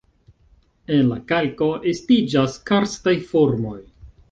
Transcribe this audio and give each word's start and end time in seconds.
En 0.95 1.11
la 1.11 1.17
kalko 1.33 1.67
estiĝas 1.93 2.57
karstaj 2.73 3.17
formoj. 3.31 3.79